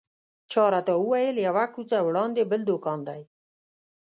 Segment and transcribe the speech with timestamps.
[0.51, 3.21] چا راته وویل یوه کوڅه وړاندې بل دوکان دی.